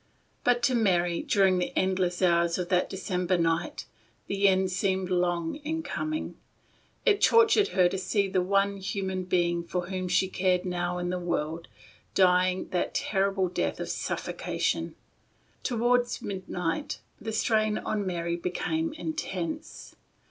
[0.43, 3.85] But to Mary, during the endless hours of that December night,
[4.25, 6.37] the end seemed long in coming.
[7.05, 11.11] It tortured her to see the one human being for whom she cared now in
[11.11, 11.67] the world,
[12.15, 14.95] dying that terrible death of suffoca tion.
[15.61, 19.95] Toward midnight the strain on Mary became intense.